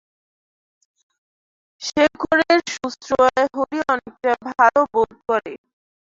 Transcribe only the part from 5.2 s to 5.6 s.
করে।